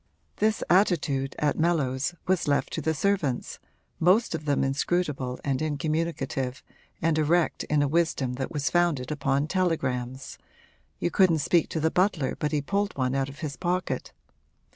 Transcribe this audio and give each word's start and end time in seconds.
This 0.37 0.63
attitude, 0.67 1.35
at 1.37 1.59
Mellows, 1.59 2.15
was 2.25 2.47
left 2.47 2.73
to 2.73 2.81
the 2.81 2.95
servants, 2.95 3.59
most 3.99 4.33
of 4.33 4.45
them 4.45 4.63
inscrutable 4.63 5.39
and 5.43 5.59
incommunicative 5.61 6.63
and 7.03 7.19
erect 7.19 7.65
in 7.65 7.83
a 7.83 7.87
wisdom 7.87 8.33
that 8.33 8.51
was 8.51 8.71
founded 8.71 9.11
upon 9.11 9.45
telegrams 9.45 10.39
you 10.97 11.11
couldn't 11.11 11.37
speak 11.37 11.69
to 11.69 11.79
the 11.79 11.91
butler 11.91 12.35
but 12.39 12.51
he 12.51 12.63
pulled 12.63 12.97
one 12.97 13.13
out 13.13 13.29
of 13.29 13.41
his 13.41 13.55
pocket. 13.55 14.11